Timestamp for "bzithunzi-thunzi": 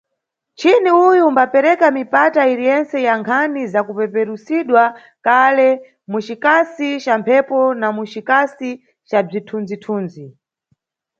9.27-10.25